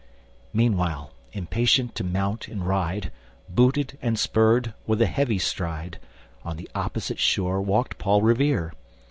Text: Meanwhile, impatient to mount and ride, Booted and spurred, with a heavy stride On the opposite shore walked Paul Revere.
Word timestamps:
Meanwhile, 0.51 1.11
impatient 1.31 1.93
to 1.93 2.03
mount 2.03 2.47
and 2.47 2.65
ride, 2.65 3.11
Booted 3.47 3.99
and 4.01 4.17
spurred, 4.17 4.73
with 4.87 4.99
a 4.99 5.05
heavy 5.05 5.37
stride 5.37 5.99
On 6.43 6.57
the 6.57 6.67
opposite 6.73 7.19
shore 7.19 7.61
walked 7.61 7.99
Paul 7.99 8.23
Revere. 8.23 8.73